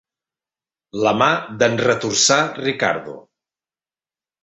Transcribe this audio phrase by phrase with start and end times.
[1.09, 1.27] La mà
[1.61, 3.19] d'en retorçar Ricardo.